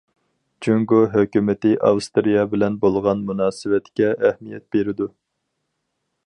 [0.67, 5.09] جۇڭگو ھۆكۈمىتى ئاۋسترىيە بىلەن بولغان مۇناسىۋەتكە ئەھمىيەت بېرىدۇ.